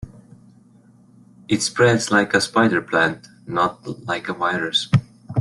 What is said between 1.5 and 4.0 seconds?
spreads like a spider plant, not